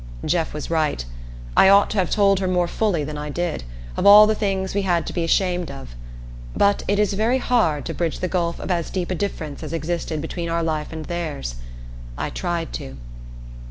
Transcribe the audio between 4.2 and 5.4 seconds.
the things we had to be